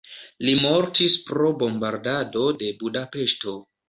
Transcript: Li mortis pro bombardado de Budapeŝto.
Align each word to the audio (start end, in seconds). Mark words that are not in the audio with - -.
Li 0.47 0.53
mortis 0.61 1.17
pro 1.27 1.51
bombardado 1.59 2.47
de 2.63 2.71
Budapeŝto. 2.81 3.55